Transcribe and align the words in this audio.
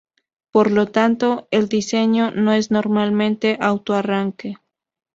Por 0.51 0.71
lo 0.71 0.87
tanto, 0.87 1.47
el 1.51 1.69
diseño 1.69 2.31
no 2.31 2.53
es 2.53 2.71
normalmente 2.71 3.59
auto-arranque. 3.61 4.55